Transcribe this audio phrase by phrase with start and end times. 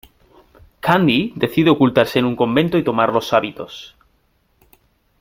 [0.79, 3.95] Candy decide ocultarse en un convento y tomar los hábitos.